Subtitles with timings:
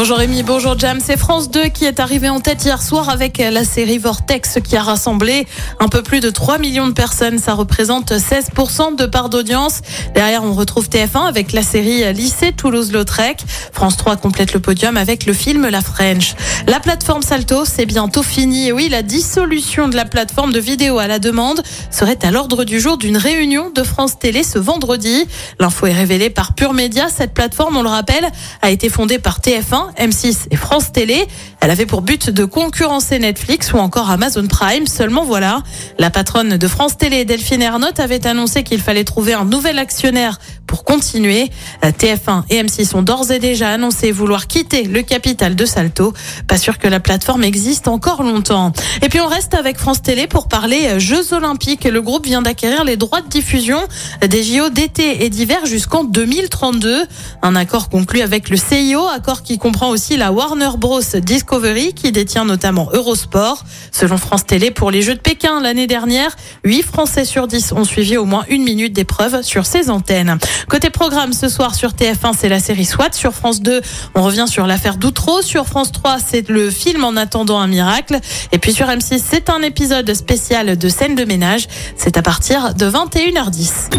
[0.00, 1.00] Bonjour Rémi, bonjour Jam.
[1.04, 4.76] C'est France 2 qui est arrivé en tête hier soir avec la série Vortex qui
[4.76, 5.44] a rassemblé
[5.80, 7.40] un peu plus de 3 millions de personnes.
[7.40, 9.80] Ça représente 16% de part d'audience.
[10.14, 13.42] Derrière, on retrouve TF1 avec la série Lycée Toulouse-Lautrec.
[13.72, 16.36] France 3 complète le podium avec le film La French.
[16.68, 18.68] La plateforme Salto, c'est bientôt fini.
[18.68, 21.60] Et oui, la dissolution de la plateforme de vidéo à la demande
[21.90, 25.26] serait à l'ordre du jour d'une réunion de France Télé ce vendredi.
[25.58, 27.08] L'info est révélée par Pure Média.
[27.08, 28.30] Cette plateforme, on le rappelle,
[28.62, 31.26] a été fondée par TF1 M6 et France Télé.
[31.60, 34.86] Elle avait pour but de concurrencer Netflix ou encore Amazon Prime.
[34.86, 35.62] Seulement voilà,
[35.98, 40.38] la patronne de France Télé, Delphine Ernotte, avait annoncé qu'il fallait trouver un nouvel actionnaire
[40.68, 41.50] pour continuer.
[41.82, 46.12] TF1 et M6 ont d'ores et déjà annoncé vouloir quitter le capital de Salto.
[46.46, 48.72] Pas sûr que la plateforme existe encore longtemps.
[49.02, 51.84] Et puis on reste avec France Télé pour parler Jeux Olympiques.
[51.84, 53.80] Le groupe vient d'acquérir les droits de diffusion
[54.26, 57.04] des JO d'été et d'hiver jusqu'en 2032.
[57.42, 62.12] Un accord conclu avec le CIO, accord qui comprend aussi la Warner Bros Discovery qui
[62.12, 63.64] détient notamment Eurosport.
[63.90, 67.84] Selon France Télé, pour les Jeux de Pékin l'année dernière, 8 Français sur 10 ont
[67.84, 70.38] suivi au moins une minute d'épreuve sur ces antennes.
[70.68, 73.12] Côté programme, ce soir sur TF1, c'est la série SWAT.
[73.12, 73.80] Sur France 2,
[74.14, 75.42] on revient sur l'affaire Doutreau.
[75.42, 78.18] Sur France 3, c'est le film En attendant un miracle.
[78.52, 81.68] Et puis sur M6, c'est un épisode spécial de scène de ménage.
[81.96, 83.90] C'est à partir de 21h10.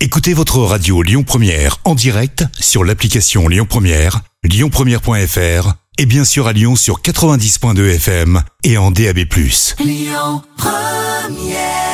[0.00, 6.46] Écoutez votre radio Lyon Première en direct sur l'application Lyon Première, lyonpremière.fr et bien sûr
[6.46, 9.18] à Lyon sur 90.2 FM et en DAB+.
[9.78, 11.89] Lyon Première